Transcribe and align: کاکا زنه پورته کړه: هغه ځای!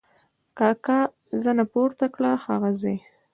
کاکا 0.57 0.99
زنه 1.43 1.63
پورته 1.71 2.05
کړه: 2.15 2.31
هغه 2.45 2.71
ځای! 2.81 2.97